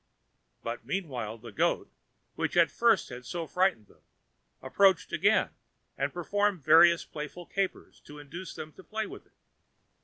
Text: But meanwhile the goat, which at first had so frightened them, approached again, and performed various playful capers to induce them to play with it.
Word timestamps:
But 0.63 0.83
meanwhile 0.83 1.37
the 1.37 1.51
goat, 1.51 1.87
which 2.33 2.57
at 2.57 2.71
first 2.71 3.09
had 3.09 3.23
so 3.23 3.45
frightened 3.45 3.85
them, 3.85 4.01
approached 4.59 5.13
again, 5.13 5.51
and 5.95 6.11
performed 6.11 6.63
various 6.63 7.05
playful 7.05 7.45
capers 7.45 7.99
to 8.05 8.17
induce 8.17 8.55
them 8.55 8.71
to 8.73 8.83
play 8.83 9.05
with 9.05 9.27
it. 9.27 9.33